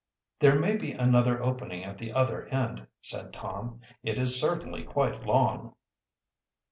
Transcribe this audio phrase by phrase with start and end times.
[0.39, 3.81] "There may be another opening at the other end," said Tom.
[4.01, 5.75] "It is certainly quite long."